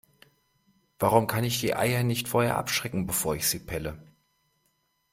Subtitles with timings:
[0.97, 4.01] Warum kann ich die Eier nicht vorher abschrecken, bevor ich sie pelle?